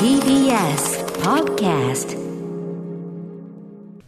[0.00, 2.19] TBS Podcast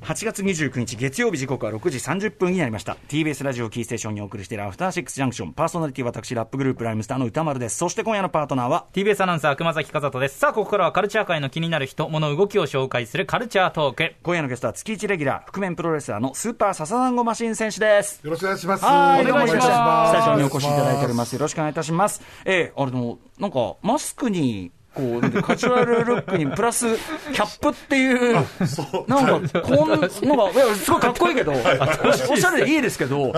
[0.02, 2.96] 8月29日月曜日時刻は6時30分になりました。
[3.08, 5.52] TBS ラジオキーステーションにお送りしているアフターシックスジャンクション。
[5.52, 7.76] パーソナリティ私ラップグループライムスターの歌丸です。
[7.76, 10.40] そして今夜のパートナーは TBS アナウンサー熊崎和人です。
[10.40, 14.14] さあここからはカルチャー界の気になる人物動きを紹介するカルチャートーク。
[14.24, 18.20] 今夜のゲストは月1レギュラー覆面プロレスラーのスーパーササダンゴマシン選手です。
[18.24, 18.84] よろしくお願いします。
[18.84, 19.66] はい、お願いします。
[19.68, 19.70] ス
[20.18, 21.32] タジオにお越しいただいております。
[21.32, 22.22] よろしくお願いいたします。
[22.44, 26.86] えー、あれの、なんか、マスクに、こう、カジュアルルックにプラス、
[27.32, 28.44] キャップっていう、なん
[29.42, 33.32] か、こん、なんか、いや、すごいかっこいいけど、おおしゃれでいいですけど、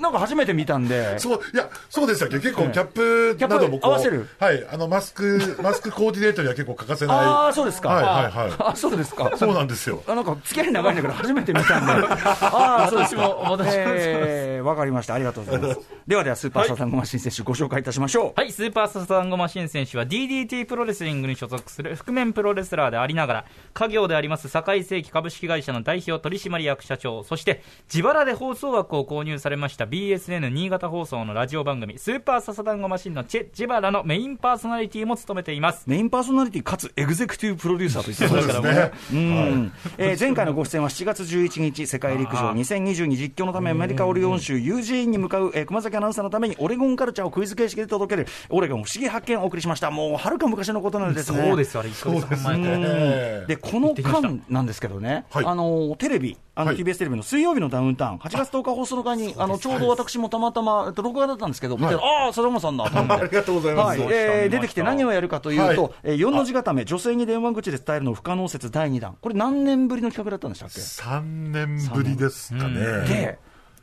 [0.00, 2.36] なんか初めて見たんで、そう、いや、そうでしたっけ？
[2.38, 4.28] 結構キャップなども合わせる？
[4.38, 7.16] はい、あの、マスク、マスクコーディネートには結構欠かせない。
[7.16, 7.88] ああ、そうですか。
[7.88, 8.10] はいは
[8.44, 9.32] いはいあ、そうですか。
[9.36, 10.02] そうなんですよ。
[10.06, 13.22] あなんか付き合い長いんだけど、初めて見たんで、 ああ、そうですか。
[13.28, 15.14] 私もえーわかりました。
[15.14, 15.80] ありがとうございます。
[16.06, 18.40] ではでは、スーパーサタンゴマシン選手、ご紹介いたしましょう。
[18.40, 20.04] はい、スーパーササンゴマシン選手は
[20.46, 27.62] DDT プロレスリングに所属する覆面プロレスラーでありながら、家業であります堺世紀株式会社の代表取締役社長、そして
[27.92, 35.84] 自腹で放送枠を購入されました BSN 新潟放送のラジオ番組、スーパーササダンゴマシンのチェ・ジバラのメインパーソナリティも務めています。
[35.86, 39.72] メインパーソナリティかつエグゼクティブプロデューサーと言ってましたからそうですうん。
[39.98, 49.90] えー前回のご出演は7月11日、世界陸上2022実況のため、アメリカ・オレゴン州ユージーンに向かう、えー熊崎アナウンサーのために、オレゴンカルチャーをクイズ形式で届ける、オレゴン不思議発見をお送りしました。
[49.90, 51.46] もう、はるか昔のことなんですね。
[51.48, 55.44] そうです、あれ、1ヶ月半前ででこの間なんですけどね、はい。
[55.44, 56.76] あのテレビ、あのはい。
[56.76, 63.24] TBS テレビの水曜日のダウンタウン、8月10日放送の間に、あのちょうど私もたまたま、えっと録画だったんですけど、ああ、佐々さんだと思って。
[63.24, 63.98] ありがとうございます。
[63.98, 65.92] 出てきて何をやるかというと、はい。
[66.04, 72.80] えー、4の字固め、女性に電話口で伝えるの不可能説第2弾、これ、何年ぶりの企画だったんでしたっけ？3年ぶりですかね。
[73.06, 73.38] で、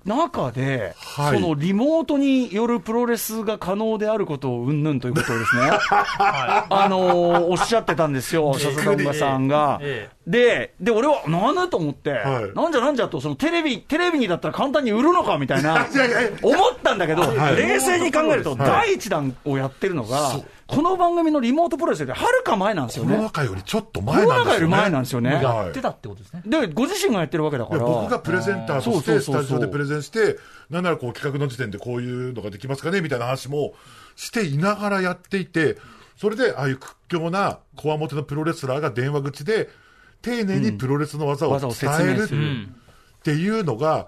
[0.10, 1.40] 中で、はい。
[1.40, 5.62] そのリモートによるプロレスが可能であることをうんぬんということをですね、
[6.20, 9.80] あのーおっしゃってたんですよ、 笹田馬さんが。
[9.82, 12.56] えで、で、俺は、なんだと思って、はい。
[12.56, 15.88] なんじゃなんじゃと、そのテレビ、テレビにだったら簡単に売るのかみたいな、
[16.44, 17.56] 思ったんだけど、はい。
[17.56, 18.58] 冷静に考えると、はい。
[18.60, 20.34] 第一弾をやってるのが、
[20.70, 23.30] この番組のリモートプロレスよりはるか前なんですよコロナね。
[23.34, 24.38] 禍よりちょっとコ前なんですよね。
[24.38, 25.34] ロナ禍より前なんですよね。
[25.34, 26.44] はいやってたってことですね。
[26.46, 27.80] で、ご自身がやってるわけだから。
[27.80, 30.38] 僕がプレゼンターとして、スタジオでプレゼンして、
[30.70, 33.74] なんならこう企画の時点でこういうのができますかねみたいな話も
[34.16, 35.78] していながらやっていて、
[36.16, 39.70] それでああいう屈強なこわもてのプロレスラーが電話口で、
[40.22, 41.68] 丁寧にプロレスの技を伝
[42.02, 42.28] えるっ
[43.24, 44.08] ていうのが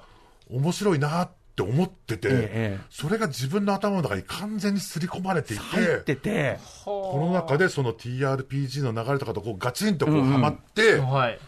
[0.51, 11.39] 面白いなって思ってて、ええそれが自分の頭の中に完全に刷り込まれていて、入ってて、この中でその TRPG の流れとかとこうガチンとこうはまって、はい。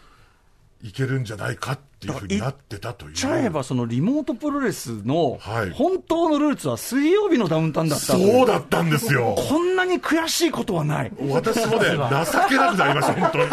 [0.84, 3.14] いけるんじゃないかっていうふうになってたという。
[3.14, 9.34] ちゃえばそのリモートプロレスのはい本当のルーツは水曜日のダウンタウンだったそうだったんですよ。
[9.34, 11.12] こんなに悔しいことはない。
[11.30, 13.44] 私もね、情けなくなりました、本当に。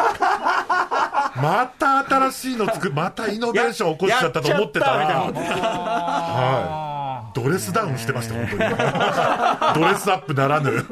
[1.36, 6.92] また新しいの作る、 またイノベーション起こしちゃったと思ってたら、たみたいなはい。
[7.34, 8.60] ドレスダウンしてました、本当に。
[9.86, 10.86] ドレスアップならぬ、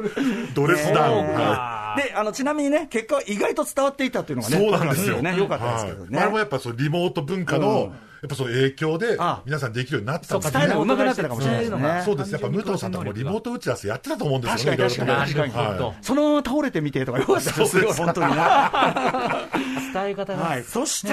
[0.54, 1.34] ドレスダウン。
[1.34, 4.64] はで、あの、ちなみにね、結果は意外と伝わっていたっていうのいがね。
[4.64, 5.20] そうなんですよ。
[5.20, 5.36] ね。
[5.36, 6.16] よかったですけどね。
[6.16, 12.02] はいあれもやっぱそのリモート文化うんの、やっぱその影響であ、皆さんできるようになってたんです伝えるのが上手くなってたかもしれないですうんね。
[12.04, 12.32] そうです。
[12.32, 14.76] やっぱ武藤さんとかもリモート打ち合わせやってたと思うんですよね。
[14.76, 18.36] 確かに確かにそのまま倒れてみてとかよかったですよ、本当にね。
[19.92, 20.42] 伝え方が。
[20.42, 20.64] はい。
[20.64, 21.12] そして、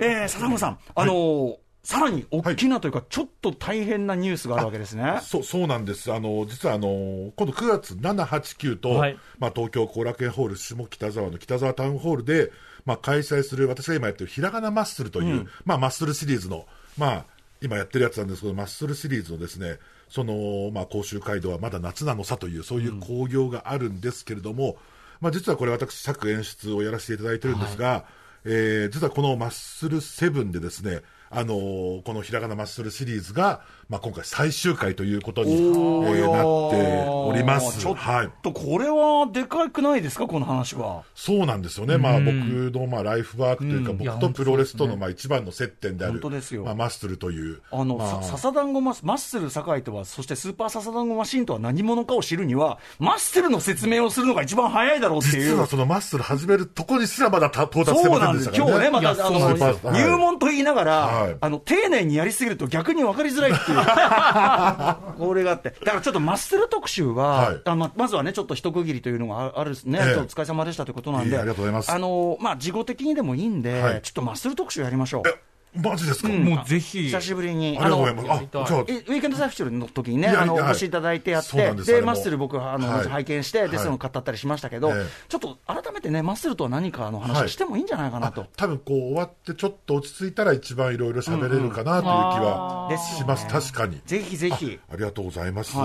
[0.00, 5.20] えー、笹野さん、あのー、さらに大きなというか、ちょっと大変なニュースがあるわけですね。
[5.22, 9.16] そうそうなんです、あの実はあの今度9月7、8、9と、はい。
[9.38, 12.52] まあ、東京後楽園ホール下北沢の北沢タウンホールで、
[12.84, 16.66] まあ、開催する、私が今やってるひらがなマッスルという、まあ、マッスルシリーズの、
[16.96, 17.24] まあ、
[17.62, 19.78] 今やってるやつなんですけど、マッスルシリーズのですね、
[20.08, 24.76] その、まあ、甲州街道はまだ夏なのさという、そういう興行があるんですけれども、
[25.20, 28.04] まあ、実はこれ私、作演出をやらせていただいてるんですが、
[28.44, 37.80] えー実はこのマッスルセブンでですね、あのーこのひらがなマッスルシリーズが、まあ、今回最終回ということに、えーなっております。
[37.80, 38.30] ちょっはい。
[38.42, 41.02] とこれはでかくないですか、この話は？
[41.14, 41.98] そうなんですよね。
[41.98, 47.60] まあ、僕の、まあ、ライフワークというか、僕とプロレスとの、まあ、一番の接点である、本当ですよまあ、マッスルという。
[47.70, 55.66] あの、まあさ笹団子マスマッスル堺とは、そしてスーパー笹団子マシンとは何者かを知るには、マッスルの説明をするのが一番早いだろうっていう実は。
[55.66, 58.70] そのマッスル始めるとこにすらまだた到達してませなんんでしたからね。
[58.70, 63.78] 今日ね、また、あいやの、そうなんですはい入門と言いながら、はいあの、丁寧にやりすぎると逆に分かりづらいっていう。
[65.18, 65.70] これがあって。
[65.70, 69.98] だからちょっとマッスル特集は、はいあままずはね、ちょっと一区切りというのがああるですね。
[70.00, 71.36] ええちょっとお疲れ様でしたということなんで。
[71.38, 75.47] ありがとうございますあの、まあ、事後的にでもいいんで、はいちょっとマッスル特集やりましょう。
[75.74, 77.04] マジですか、もうぜひ。
[77.04, 77.78] 久しぶりに。
[77.78, 78.30] ありがとうございます。
[78.30, 88.46] あのあ、じゃあ、えウィークエンドサイフチュールの時にね、あの、お越しいただいてやって、でマッスル僕、あの、はい拝見して、で、はいその買ったりしましたけどええ、ちょっと改めてね、マッスルとは何かの話をしてもいいんじゃないかなと。
[88.56, 94.00] 多分こう終わってちょっと落ち着いたら一番いろいろ喋れるかなという気はですよねします、確かに。
[94.04, 94.78] ぜひぜひ。
[94.90, 95.76] ありがとうございます。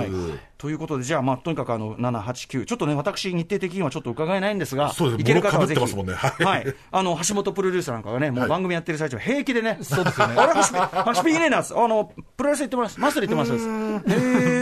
[0.64, 5.22] はい、ということで、じゃあ、まあ、とにかくあの7、8、9、ちょっとね、私、日程的にはちょっと伺えないんですが、そうです。
[5.22, 6.46] いける方はぜひ、物被ってますもんね。
[6.46, 6.76] はい。
[6.92, 8.50] あの橋本プロデューサーなんかがね、もうはい。
[8.50, 11.60] 番組やってる最中、平気でね、そうですよね、あれ、ハシピ、ハシピいいねな。
[11.60, 13.56] んです、あのプロレス行ってます、マスター行ってます、え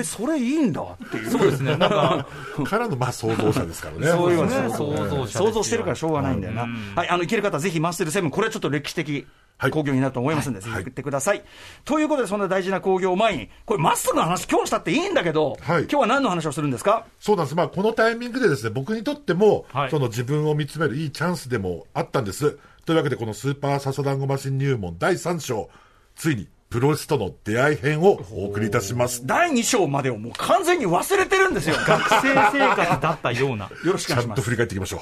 [0.02, 1.76] ー、それいいんだっていう、そうですね。
[1.78, 2.28] なんか、
[2.66, 4.08] からのまあ創造者ですからね。
[4.08, 4.70] そういうねね。
[5.28, 9.26] 想像してるからしょうがないんだよな、はい、あのいける方はぜひマッスルセブン、これはちょっと歴史的はい
[9.70, 11.44] 興行になると思いますんで、ぜひ送ってください。
[11.86, 17.06] ということで、そんな大事な興行を前に、これ、マッスルの話、今日したっていいんだけど、はい今日は何の話をするんですか？
[17.20, 17.56] そうなんです。
[17.56, 22.58] まあ、このタイミングでですね、僕にとっても、はいその自分を見つめるいいチャンスでもあったんです。
[22.86, 25.70] というわけで、このスーパーササダンゴマシン入門第3章、
[26.16, 29.28] ついにプロレスとの出会い編をお送りいたします。
[29.28, 31.76] 第2章までをもう完全に忘れてるんですよ。
[31.86, 32.34] 学生生
[32.76, 33.66] 活だったような。
[33.66, 34.28] よろしくお願いします。
[34.28, 35.02] ちゃんと振り返っていきましょう。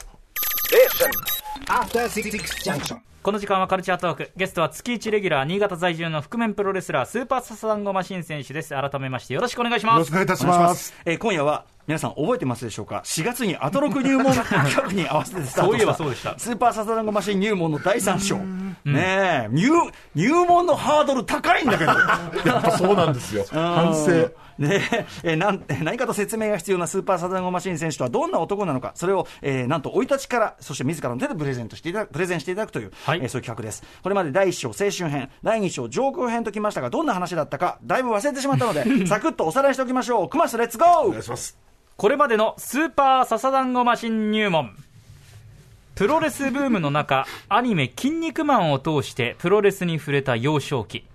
[1.69, 2.31] After Six
[2.63, 2.97] Junction.
[3.21, 4.31] この時間はカルチャートーク。
[4.35, 8.69] ゲストは月1レギュラー、新潟在住の覆面プロレスラー、スーパーササダンゴマシン選手です。
[8.69, 10.15] 改めましてよろしくお願いしますよろしくお。
[10.15, 10.93] 願いいたしまますす。。
[11.05, 18.37] えー今夜は、皆さん覚えてますでしょうか ?4 月にアトロク入門企画に合わせてスタートそういえばそうでしたスーパーササダンゴマシン入門の第3章。
[18.85, 19.69] ねえ、入、
[20.15, 21.91] 入門のハードル高いんだけど。
[22.49, 23.45] やっぱそうなんですよ。
[23.51, 24.31] 反省。
[24.59, 24.81] ね
[25.23, 33.83] えーなんえー何かと説明が必要なスーパーサザンゴマシン選手とはどんな男なのか、それを、えーなんと生い立ちから、そして自らの手でプレゼントしていただプレゼンしていただくという、はいえーそういう企画です。
[34.03, 40.29] これまで第1章青春編、第2章上空編ときましたが、どんな話だったか、だいぶ忘れてしまったので、 サクッとおさらいしておきましょう。
[40.29, 41.57] クマスレッツゴーお願いします。
[41.95, 44.71] これまでのスーパーササダンゴマシン入門。
[45.99, 51.05] プロレスブームの中、アニメ、筋肉マンを通してプロレスに触れた幼少期。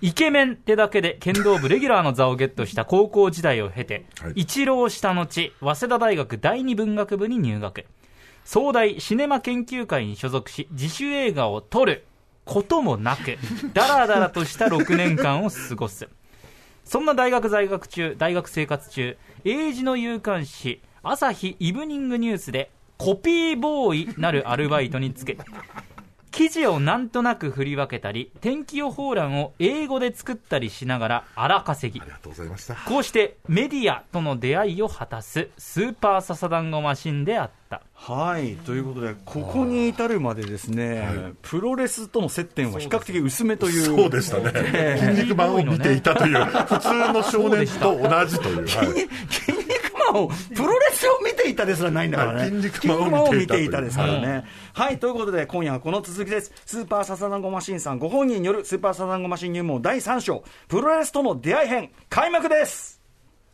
[0.00, 7.84] イケメンってだけで剣道部レギュラーの座をゲットした高校時代を経て、はい一浪した後、早稲田大学第二文学部に入学。
[8.46, 12.06] 総大シネマ研究会に所属し、自主映画を撮る
[12.46, 13.36] こともなく、
[13.74, 16.08] ダラダラとした6年間を過ごす。
[16.86, 22.70] そんな大学在学中、大学生活中、英字の夕刊誌、朝日イブニングニュースで、
[23.00, 25.38] コピーボーイなるアルバイトにつけ、
[26.30, 32.10] 記事をなんとなく振り分けたり、天気予報欄を英語で作ったりしながら荒稼ぎあり。
[32.10, 32.74] がとうございました。
[32.74, 37.80] こうしてメディアとの出会いを果たすスーパーササダンゴマシンであった。
[37.94, 43.84] はい、ということで、ここに至るまでですね、プロレスとの接点は比較的薄めという。
[43.86, 44.98] そうでしたね。
[44.98, 48.66] 筋肉マンを見ていたという、普通の少年と同じという。
[48.76, 49.59] はい筋
[50.10, 52.38] 肉マンを、プロレスを見ていたですらないんだからね。
[52.40, 54.44] はい筋肉マンを見ていた筋肉マンを見ていたですからね。
[54.72, 56.52] はい、ということで、今夜はこの続きです。
[56.66, 63.00] スーパーササダンゴマシンさんご本人によるスーパーササダンゴマシン入門第3章、プロレスとの出会い編、開幕です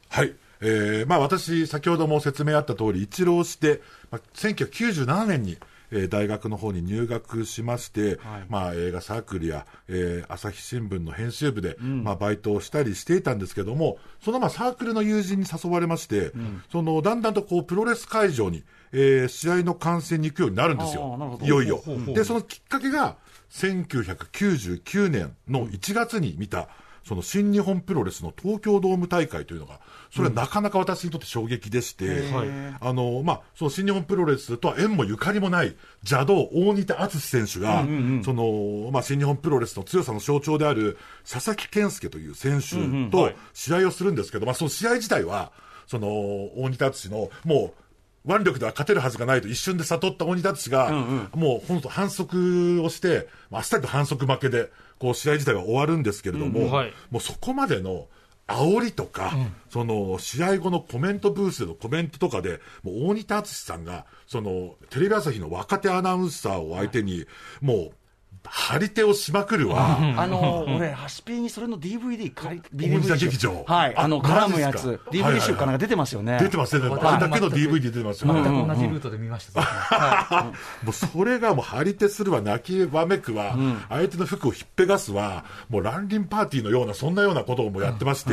[0.09, 0.35] はい。
[0.61, 5.59] えーまあ私、先ほども説明あった通り、一浪して、まあ、1997年に、
[5.97, 16.33] えー大学の方に入学しまして、まあ映画サークルや、えー朝日新聞の編集部で、まあバイトをしたりしていたんですけども、そのまあサークルの友人に誘われまして、
[16.71, 18.63] そのだんだんとこうプロレス会場に、
[18.93, 21.03] えー試合の観戦に行くようになるんですよ。
[21.47, 21.83] いよいよ。
[22.15, 23.17] で、そのきっかけが、
[23.51, 26.69] 1999年の1月に見た、
[27.07, 29.79] その新日本プロレスの東京ドーム大会というのが、
[30.11, 32.25] それはなかなか私にとって衝撃でして、
[32.81, 37.87] あの、まあ、その新日本プロレスとは縁もゆかりもない邪道大仁田敦選手が、
[38.25, 40.99] その、まあ、新日本プロレスの強さの象徴である
[41.31, 45.53] 佐々木健介という選手と試合をするんですけど、まあ、その試合自体は、
[45.87, 47.73] その、大仁田敦の、も
[48.27, 56.93] う、腕力では勝てるはずがないと一瞬で悟った鬼達が、もう本当反則をして、まあ、あっさりと反則負けで、こう試合自体は終わるんですけれども、うんはい。
[57.11, 58.09] もうそこまでの
[58.47, 59.33] 煽りとか、
[59.71, 67.27] その試合後のコメントブースでのコメントとかで、もう大仁田敦さんが、そのテレビ朝日の若手アナウンサーを相手に、
[67.61, 67.91] もう、
[68.51, 69.99] 張り手をしまくるわ。
[70.17, 75.01] あの、俺、ハシピーにそれの DVD 借り、劇場はい、あの、あ絡むやつ。
[75.11, 76.39] DVD 集かなんか出てますよね。
[76.41, 77.07] 出てます、出てます。
[77.07, 78.33] あれだけの DVD 出てますよ。
[78.33, 79.61] 全く同じルートで見ました、
[80.83, 83.57] もうそれがもう張り手するわ、泣きわめくわ、
[83.89, 88.33] 相手の服をひっぺがすわ、もう乱輪パーティーのような、そんなようなことをもうやってまして、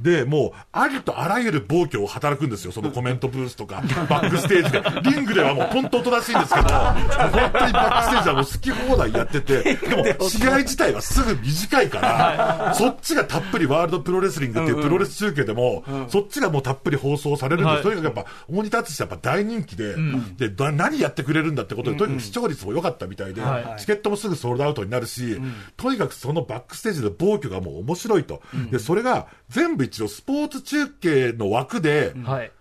[0.00, 5.10] で、もう、ありとあらゆる暴挙を働くんですよ、そのコメントブースとか、 バックステージで。
[5.10, 17.82] リングではもう本当おとなしいんですけど、本当にバックステージはもう好き放題やってて、ってて、 でも試合自体はすぐ短いから、そっちがたっぷりワールドプロレスリングっていうプロレス中継でも、そっちがもうたっぷり放送されるんで、はい。
[17.82, 19.96] とにかくやっぱ、モニターとしてやっぱ大人気で、
[20.36, 23.80] で、だ何やってくれるんだってことで、とにかく視聴率も良かったみたいで、はい。
[23.80, 25.40] チケットもすぐソールドアウトになるし、
[25.76, 28.42] とにかくそのバックステージの暴挙がもう面白いと。
[28.70, 32.52] で、それが全部一応スポーツ中継の枠で、はい。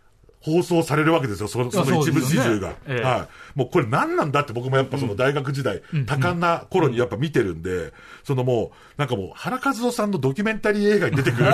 [0.41, 2.74] 放送されるわけですよ、そのその一部始終が。
[2.88, 3.03] ええ。
[3.03, 3.27] はい。
[3.56, 11.50] もうこれ何なんだって僕もやっぱその大学時代、多感な頃にやっぱ見てるんで、そのもう、なんかもう原和夫さんのドキュメンタリー映画に出てくる、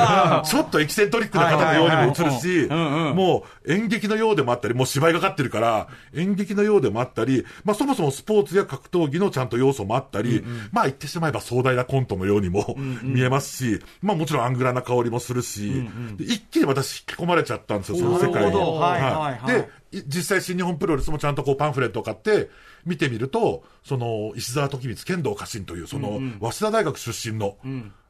[0.45, 2.67] ちょっとエキセントリックな方のようにも映るし、
[3.15, 15.85] もう演劇のようでもあったり、もう芝居がかってるから、演劇のようでもあったり、まあそもそもスポーツや格闘技のちゃんと要素もあったり、まあ言ってしまえば壮大なコントのようにも見えますし、まあもちろんアングラな香りもするし、
[16.17, 18.55] で一気に私引き込まれちゃったんですよ、その世界に。
[18.55, 22.49] はいで、い実際新日本プロレスもちゃんとこうパンフレットを買って、
[22.85, 27.57] 見てみると、その、石沢時光、剣道家臣という、その、早稲田大学出身の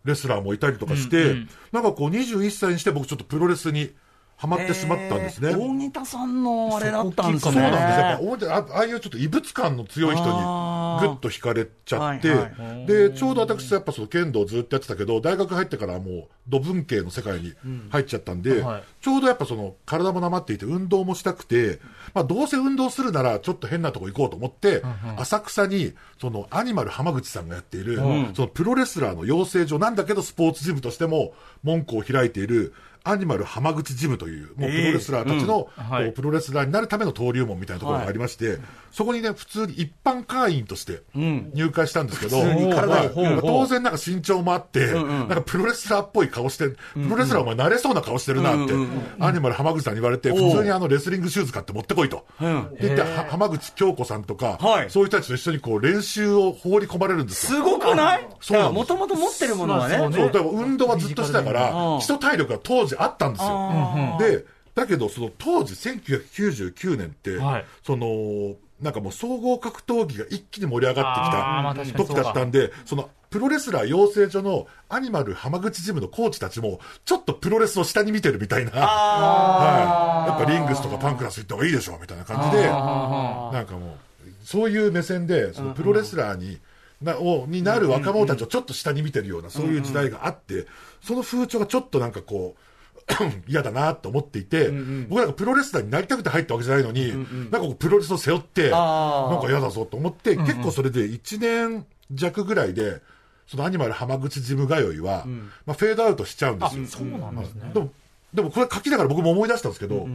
[0.04, 1.36] レスラーもいたりとかして、
[1.72, 3.92] なんかこう21歳にして僕ちょっとプロレスに
[4.38, 5.50] ハマってしまったんですね。
[5.50, 7.51] えー大仁田さんのあれだったんですね。
[7.54, 7.88] そうなんですよ。
[7.88, 17.54] やっぱ表あああいうちょっと異物感の強い人にぐっと惹かれちゃって、はいはで、ちょうど私やっぱその剣道をずっとやってたけど、大学入ってからはもう土文系の世界に
[17.89, 21.80] 入っちゃったんで、はいちょうどやっぱその体もなまっていて運動もしたくて、
[22.13, 24.82] まあどうせ運動するならちょっと変なとこ行こうと思って、
[25.18, 27.98] 浅草にそのアニマル浜口さんがやっている、
[28.34, 32.74] そのプロレスラーの養成所なんだけどスポーツジムとしても門戸を開いている
[33.05, 38.57] アニマル浜口ジムという、もうプロレスラーたちの、はいこうプロレスラーになるための登竜門みたいなところがありまして、
[38.91, 42.74] そこにね、普通に一般会員として入会したんですけど、普通に。
[42.74, 43.09] 体
[43.41, 46.77] 当然なんか身長もあって、なんかプロレスラーっぽい顔して、プ
[47.09, 48.74] ロレスラーお前慣れそうな顔してるなって、
[49.19, 52.25] アニマル浜口さんに言われて、普通にあのレスリングシューズ買って持ってこいと。
[52.39, 54.89] で言って、は浜口京子さんとか、はい。
[54.89, 57.59] そういう人たちと一緒にこう練習を放り込まれるんですよ。
[57.59, 58.27] すごくない？
[58.41, 59.97] そうもともと持ってるものはね。
[59.97, 64.17] そうそう、だから運動はずっとしてたからうん、基礎体力が当時あったんですよ。
[64.19, 67.65] で、だけど、その当時、1999年って、はい。
[67.83, 82.25] その、なんかもう総合格闘技が一気に盛り上がってきた時だったんで、そのプロレスラー養成所のアニマル浜口ジムのコーチたちも、ちょっとプロレスを下に見てるみたいな、はい、やっぱリングスとかパンクラス行った方がいいでしょみたいな。
[82.25, 86.59] 感じで、なんかもう、そういう目線で、そのプロレスラーに、
[87.01, 90.65] なをになる若者たちをちょっと下に見てるような、そういう時代があって、
[91.01, 92.59] その風潮がちょっとなんかこう、
[93.47, 94.69] 嫌だなと思っていて、
[95.09, 97.12] 僕なんかプロレスラーになりたくて入ったわけじゃないのに、
[97.51, 103.01] なんかこうプロレスを背負って、なんか嫌だぞと思って、結構それで1年弱ぐらいで、
[103.47, 105.25] そのアニマル浜口ジム通いは、
[105.65, 106.85] まあ、フェードアウトしちゃうんですよ。
[106.88, 107.71] そうなんですね。
[107.74, 107.91] でも、
[108.33, 110.07] でもこれ書きながら僕も思い出したんですけど、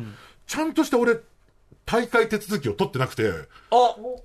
[0.47, 1.19] ちゃんとして俺、
[1.87, 3.33] 大会手続きを取ってなくて、
[3.71, 3.77] あ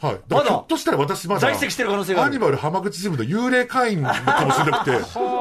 [0.05, 0.21] はい。
[0.27, 2.31] だからひょっとしたら私まだ、在籍してる可能性がある。
[2.31, 4.13] アニマル浜口ジムの幽霊会員か
[4.45, 4.91] もしれなくて、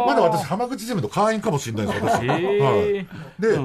[0.07, 2.25] まだ私浜口ジムの会員かもしれないです、私。
[2.25, 2.41] へはい。
[2.41, 3.07] ー。
[3.39, 3.59] で、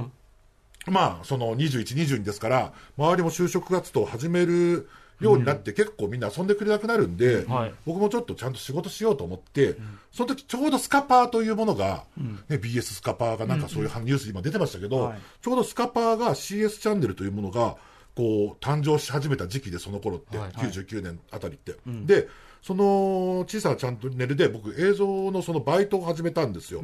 [0.88, 4.90] まあ、その21、22ですから、周りも就職活動を始める
[5.22, 7.74] ようになって、結構みんな遊んでくれなくなるんで、はい。
[7.86, 9.78] 僕もちょっとちゃんと仕事しようと思って、
[10.12, 15.20] その時ちょうどスカパーというものが、ね、BS スカパーがなんかそういうニュース今出てましたけど、はい。
[15.42, 17.78] ちょうどスカパーが CS チャンネルというものが、
[18.16, 21.76] こう、誕生し始めた時期で、その頃って、99年あたりって。
[22.06, 22.28] で、
[22.62, 26.84] その小さなチャンネルで僕映像のそのバイトを始めたんですよ。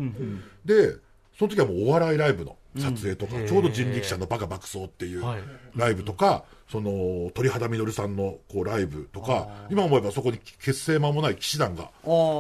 [0.64, 0.96] で、
[1.38, 5.44] その時はもうお笑いライブの撮影とか、ちょうど人力車のバカ爆走っていうはい。
[5.76, 11.92] ライブとか、その鳥肌みのるさんのこうライブとか、今思えばそこに結成間もない騎士団が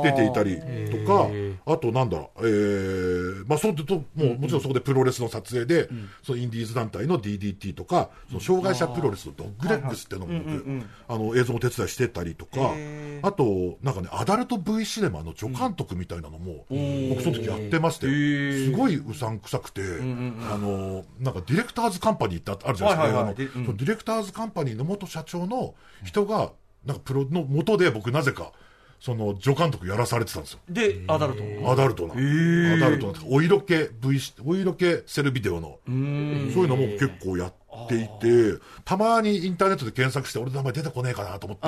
[0.03, 0.57] 出ていたり
[0.89, 1.29] とか、
[1.65, 5.89] あとなんだろう、えー、まあそうと、もうもちろんそこでプロレスの撮影で、
[6.23, 12.73] そのインディーズ団体の DDT とか、その障害者プロレスのドッグレッグスっていうのも僕、あの映像も手伝いしてたりとか、
[13.21, 16.65] あと、なんかね、アダルト V シネマの助監督みたいなのも、
[17.09, 23.35] 僕その時やってまして、すごいうさんくさくて、あの、なんかディレクターズカンパニーってああるじゃないですか、はいはいはい。
[23.35, 26.51] ディレクターズカンパニーの元社長の人が、
[26.85, 28.51] なんかプロの元で僕なぜか、
[28.99, 30.59] その助監督やらされてたんですよ。
[30.69, 31.71] で、アダルト。
[31.71, 32.13] アダルトな。
[32.13, 33.19] アダルトな。
[33.29, 37.53] お色気 V し、お色気セルビデオの、そういうのも結構やっ
[37.87, 41.67] ていて、たまにインターネットで検索して、俺の名前出てこねえかなと思って、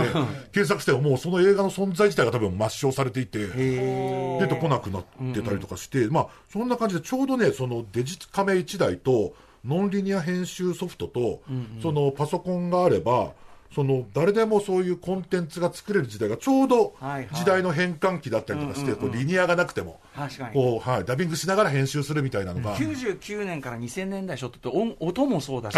[0.51, 9.33] 検索してももうその映画の存在自体が多分抹消されていて、出てこなくなってたりとかして、まあ、そんな感じでちょうどね、そのデジカメ1台と、
[9.67, 11.41] ノンリニア編集ソフトと、
[11.81, 13.33] そのパソコンがあれば、
[13.73, 16.95] その誰でもそういうコンテンツが作れる時代がちょうど
[17.33, 19.99] 時代の変換期だったりとかして、こうリニアがなくても
[20.53, 25.77] こう、はい、ダビングしながら編集するみたいなのが、99年から2000年代初頭って音音もそうだし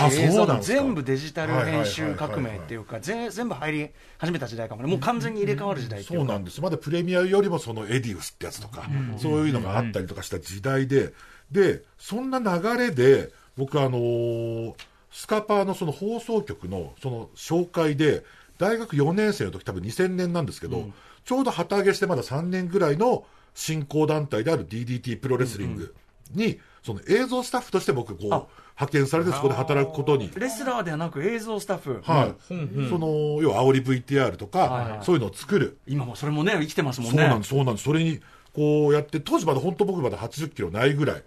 [0.62, 4.84] 全部デジタル編集革命っていうかぜ全部入り始めた時代かも。
[4.84, 11.14] ねもう完全に入れ替わる時代そううなんですまだプレミアよりもそのエディウスってやつとか、そういうのがあったりとかした時代で、
[11.52, 14.74] でそんな流れで僕あのー
[15.12, 18.24] スカパーのその放送局のその紹介で
[18.60, 20.90] 大学4年生の時多分2000年なんですけど、
[21.26, 23.26] ちょうど旗揚げしてまだ3年ぐらいの
[23.56, 25.96] 新興団体である DDT プロレスリング
[26.34, 28.46] に、その映像スタッフとして僕こうあ。
[28.80, 30.32] 派遣されてそこで働くことに。
[30.38, 32.54] レスラーではなく映像スタッフ、はい、そ
[32.98, 35.00] の要は煽り VTR とか、はいはい。
[35.04, 35.80] そういうのを作る。
[35.86, 37.18] 今もそれもね生きてますもんね。
[37.18, 37.84] そうなんです、そうなんです。
[37.84, 38.22] それに、
[38.54, 41.24] こうやって、当時まだ本当僕まだ80キロないぐらい。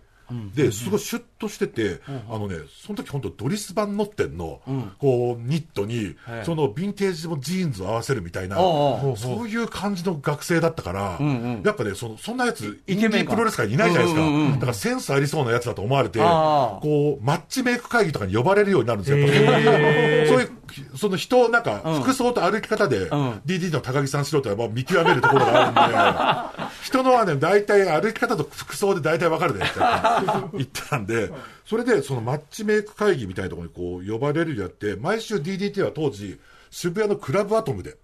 [0.54, 4.60] で、すごいシュッとしてて、あのね、その時本当ドリスヴァンノッテンの、
[4.98, 11.18] こう、ニットにええ、そのヴィンテージのジーンズを合わせるみたいな、そういう感じの学生だったから、
[11.64, 14.52] やっぱね、その、そんなやつ、インデイケメンかィープロレス界にいないじゃないですか。
[14.54, 19.26] だからセンスありそうなやつだと思われて、こう、マッチメイク会議とかに呼ばれるようになるんですよ。
[20.28, 23.08] そういう、その人をなんか、服装と歩き方で、ん。
[23.44, 29.80] DD の高木さん素人は見極めるところがあるんで、 人のはね、大体歩き方と服装で大体わかるねって
[30.54, 31.31] 言ってたんで、
[31.64, 36.38] それでそのマッチメイク会議みたいなところにこう呼ばれるようになって、毎週 DDT は当時、
[36.70, 37.96] 渋谷のクラブアトムで、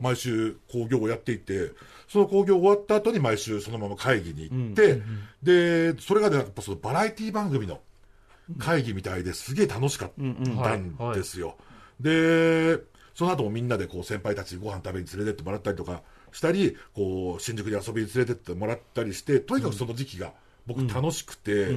[0.00, 1.72] 毎週興行をやっていて、
[2.08, 5.02] その興行終わった後に毎週そのまま会議に行って、
[5.42, 7.80] で、それがね、やっぱそのバラエティ番組の
[8.58, 11.56] 会議みたいですげえ楽しかったんですよ。
[12.00, 12.78] で、
[13.14, 20.32] その後もみんなでこう先輩たちにご飯食べに連れてってもらったりとかしたり、こう新宿に遊びに連れてってもらったりして、とにかくその時期が
[20.66, 21.76] 僕楽しくて、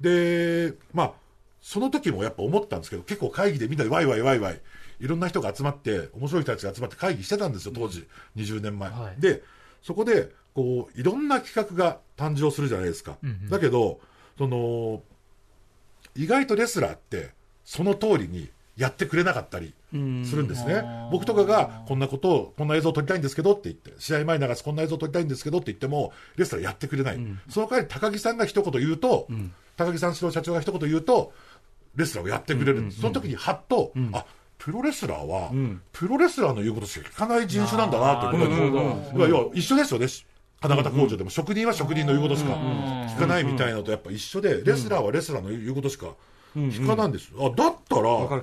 [0.00, 1.12] で、まあ、
[1.60, 4.60] その時もやっぱ思ったんですけど、結構会議でみんなでワイワイワイワイ、
[5.00, 8.90] いろんな人が集まって、面白い人たちが集まって会議してたんですよ、当時、20年前。
[8.90, 9.42] はいで、
[9.82, 13.16] そこで、こう、いろんな企画が誕生するじゃないですか。
[13.48, 14.00] だけど、
[14.36, 15.02] その、
[16.14, 17.30] 意外とレスラーって、
[17.64, 19.96] その通りにやってくれなかったりす
[20.36, 20.82] るんですね。
[21.12, 27.18] 僕とかが、こんなことを、こんな映像を撮りたいんですけどって言って、試合前に流すこんな映像を撮りたいんですけどって言っても、レスラーやってくれない。
[27.48, 29.28] その代わり高木さんが一言言うと、
[29.84, 31.32] 高木さん指導社長が一言言うと、
[31.96, 32.82] レスラーをやってくれる。
[32.82, 33.00] んです。
[33.00, 34.26] その時にはっと、あ、
[34.58, 35.52] プロレスラーは、
[35.92, 38.48] プロレスラーの言うことしか聞かない人種なんだなという。
[38.48, 40.06] ことに、要は一緒ですよね。
[40.60, 46.14] 金型工場でも職人は職人の言うことしか聞かないみたいなのとやっぱ一緒で、レスラーはレスラーの言うことしか
[46.54, 47.46] 聞かないんですよ。
[47.46, 48.42] あ、だったら、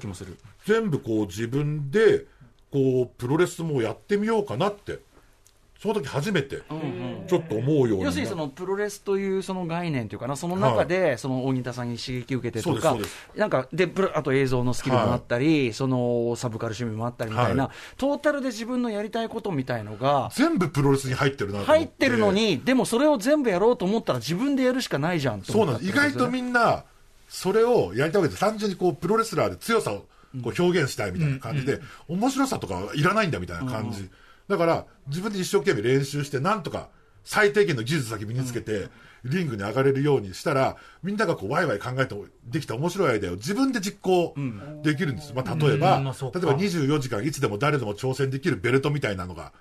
[0.66, 2.26] 全部こう自分で、
[2.72, 5.00] こう、プロレスもやってみようかなって、
[5.80, 6.64] その時初めて、
[7.28, 12.98] ちょっと思うようにな要するにそのプロレスというその概念というかな、その中で、その大仁田さんに刺激を受けてとか
[13.36, 17.98] なんかでプロあと映像のスキルもあったり、そのサブカル趣味もあったりみたいな、はい。
[17.98, 25.90] トータルで自分のやりたいことみたいのが全部プロレスに入ってるな入ってるのに、でもそれを全部やろうと思ったら、自分でやるしかないじゃんとそうなんです。
[25.90, 26.84] 意外とみんな、
[27.30, 30.06] それをやりたいわけで、単純にこう、プロレスラーで強さを
[30.44, 34.10] こう表現したいみたいな感じで、面白さとかはいらないんだみたいな感じ。
[34.48, 36.90] だから、自分で一生懸命練習して、なんとか
[37.24, 38.88] 最低限の技術だけ身につけて、
[39.24, 44.34] リングに上がれるようにしたら、みんながこう、ワイワイ考えてできた面白いアイデアを自分で実行
[44.84, 45.34] できるんです。
[45.34, 49.52] まあ、例えば、例えば24時間いつでも誰でも挑戦できるベルトみたいなのが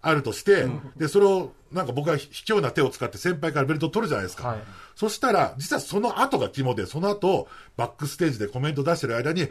[0.00, 4.48] あるとして、で、それをなんか僕は卑怯な手を使って先輩からベルトを取るじゃないですか。
[4.48, 4.58] はい。
[4.94, 9.48] そしたら、実はその後が肝で、その後、バックステージでコメント出してる間に、は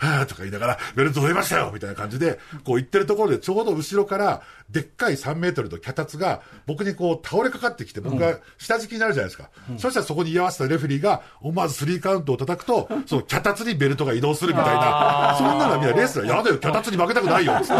[0.00, 9.50] ぁ、はぁとか言いながら、ベルト取りましたよみたいな感じで、こう言ってるところで、ちょうど後ろから、でっかい3メートルの脚立が、僕にこう倒れかかってきて、僕が下敷きになるじゃないですか。
[9.78, 17.74] そしたらそこに居合わせたレフェリーが、思わずスリーカウントを叩くと、その脚立にベルトが移動するみたいな、そんなのみんなレースラー、やだよ、脚立に負けたくないよ、つって。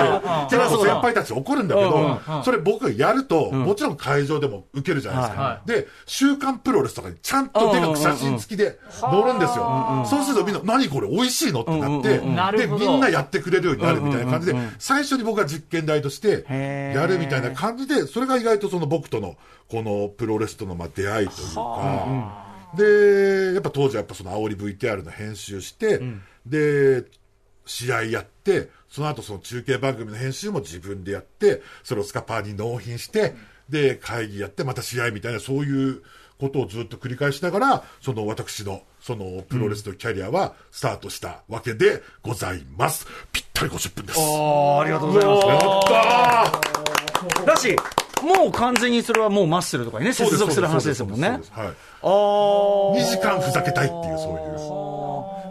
[0.50, 5.42] 先輩たち怒るんだけど、それ僕がやると、もちろん会場でも受けるじゃないですか。
[5.42, 10.04] はで、週刊プロレスとかにちゃんとでかく写真付きで載るんですよ。
[10.08, 11.60] そうするとみんな、何これ美味しいの？
[11.62, 16.46] ってなって、で、みんなやってくれるようになるみたいな感じで、最初に僕が実験台として
[16.94, 19.36] やるみたいな感じで、それが意外とその僕との
[19.68, 26.00] このプロレスとのまあ出会いというか、で、やっぱ当時はやっぱその煽り VTR の編集して、
[26.46, 27.04] で、
[27.66, 33.34] 試合やって、その後その中継番組の編集も自分でやって、それをスカパーに納品して、
[33.68, 36.02] で、会議やって、また試合みたいな、そういう
[36.38, 43.06] ことをずっと繰り返しながら、その私の、そのプロレスのキャリアはスタートしたわけでございます。
[43.32, 44.18] ぴったり50分です。
[44.18, 45.60] あーありがとうございますやっ
[46.52, 47.76] たーだし、
[48.22, 51.38] もう完全にそれはもうマッスルとかにね、接続する話ですもんねそう。
[51.38, 51.68] ですはい。
[51.68, 55.07] あー2時間ふざけたいっていう、そういう。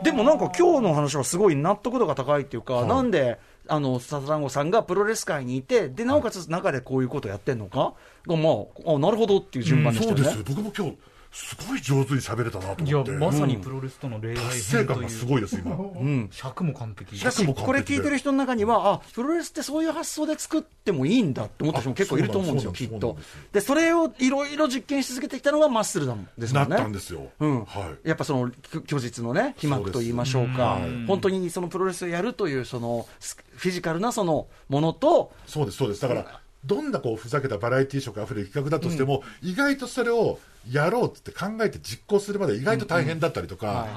[0.08, 7.94] でもなんか今日の話はすごい納得度が高いっていうか、なんで、あの、サタランゴさんがプロレス界にいて、で、なおかつ中でこういうことやってんのか
[8.26, 8.50] が、ま
[8.86, 10.24] あ、あなるほどっていう順番でしたよね。
[10.24, 10.56] そうですよ。
[10.56, 10.98] 僕も今日、
[11.32, 13.12] すごい上手に喋れたなといや思って。
[13.14, 15.78] まさにプロレスとの恋愛達成感がすごいです、今。
[16.32, 17.24] 尺も完璧。
[17.24, 17.66] だし、も完璧で。
[17.66, 23.18] これ聞いてる人の中には、あプロレスってそういう発想で作ってもいいんだって思った人も結構いると思うんですよ、きっと。
[23.52, 26.76] ですそれをいろいろ実験し続けてきたのがマッスルなんですもなんね。
[26.76, 27.28] ったんですよ。
[27.40, 27.66] うん。
[27.66, 28.08] はい。
[28.08, 36.02] やっぱその虚虚実のね、皮膜と言いましょうか、本当にそのプロレスをやるという、そのスフィジカルなそのものと、そうです、そうです。
[36.02, 40.40] だから、どんなこうふざけたバラエティー色あふれる企画だとしても、意外とそれを
[40.72, 43.88] やろうって考えて実行するまで意外と大変だったりとか、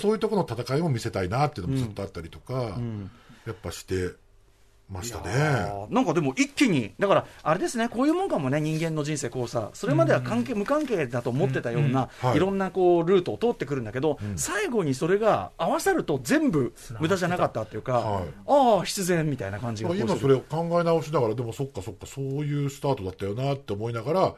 [0.00, 2.78] そういうところの戦いも見せたいなっていうのもずっとあったりとか、
[3.46, 4.12] やっぱして
[4.90, 5.86] ましたね。
[5.90, 12.36] なんかでも一気に、だからあれですね、こういうもんかもね、人間の人生、こうさ、それまでは関係、無関係だと思ってたような、はい。
[12.36, 18.24] いろんなこうルートを通ってくるんだけど、最後にそれが合わさると全部無駄じゃなかったっていうか、はい。
[18.46, 24.34] ああ、必然みたいな感じが今それを考え直しながら、でもそっかそっか、そういうスタートだったよなって思いながら、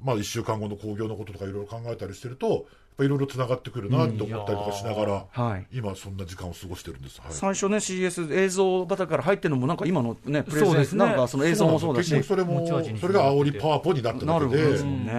[0.00, 2.62] まあ1週間後の興行のこととかいろいろ考えたりしてると、やっ
[2.98, 5.66] ぱいろいろつながってくるなって思ったりとかしながら、はい。
[5.72, 7.20] 今そんな時間を過ごしてるんです。
[7.20, 7.32] はい。
[7.32, 11.04] 最初ね、CS 映像畑から入ってるのも、なんか今のね、プレゼンそうですね。
[11.04, 15.12] なんかその映像もそうだし、結局それもそれが煽りパワポになったなだけで、るほどですもんね。
[15.12, 15.14] い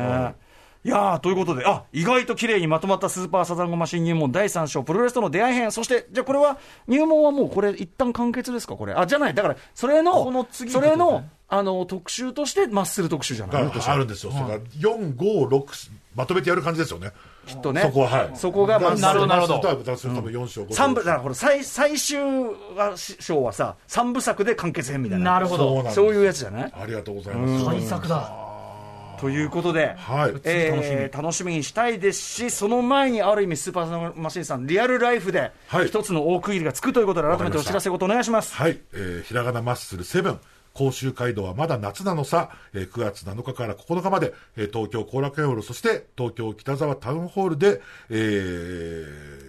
[0.84, 8.94] やーということで、あ意外と綺麗にまとまったスーパーサザンゴマシン入門第3章、プロレスとの出会い編、そして、じゃあこれは、入門はもうこれ、一旦完結ですか、これ。
[8.94, 13.66] あ、じゃない、だから、それの、この次それのあの、特集として、マッスル特集じゃない？
[13.66, 17.12] があるんですよ、それが4、5、6、まとめてやる感じですよね、
[17.48, 17.82] きっとね。
[17.82, 19.54] そこは、はい、そこがマッスルなるほどなるほど。
[19.56, 25.34] マッスルとは私は多分4章、5章、三部、だからこれ最、最終は章はさ、三部作で完結編みたいな。
[25.34, 25.90] なるほど。
[25.90, 26.74] そういうやつじゃない？
[26.74, 27.66] ありがとうございます。
[27.66, 28.49] 対策だ
[29.20, 30.34] ということで、はい。
[30.44, 31.54] えー楽しみ。
[31.54, 35.88] にしたいですし、その前にある意味、スーパーマシンさん、リアルライフではい。
[35.88, 38.54] 一つの大区切りがつくということで、改めてお知らせごとお願いします。
[38.56, 40.38] はい、えーひらがなマッスル7。
[40.72, 49.06] 甲州街道はまだ夏なのさ、えー9月7日から9日まで、えー東京後楽園ホール、そして東京北沢タウンホールで、え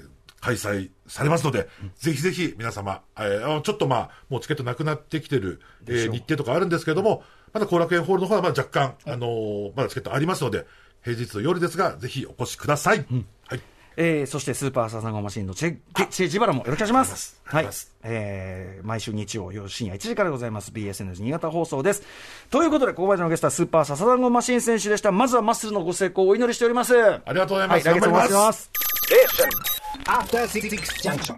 [0.06, 10.66] ー開催されますので、ぜひぜひ皆様、えーあちょっとまあ、もうチケットなくなってきてる、えー日程とかあるんですけれども、まだ後楽園ホールの方はまだ若干、あのーまだチケットありますので、
[11.02, 13.04] 平日の夜ですが、ぜひお越しください。
[13.48, 13.60] はい。
[13.96, 15.76] えーそしてスーパーサザンゴマシンのチェ
[16.10, 17.40] チェジバラもよろしくお願いします。
[17.44, 17.68] はい。
[18.04, 22.02] えー毎週日曜夜深夜1時からございます BSN 新潟放送です。
[22.50, 25.10] ということで、ここまでのゲストはスーパーサザンゴマシン選手でした。
[25.10, 26.94] まずはマッスルのご成功をお祈りしております。
[26.96, 27.88] あありがとうございます。
[27.88, 28.70] はい、来月もお待ちして頑張ります。
[30.06, 31.36] After Six Junction.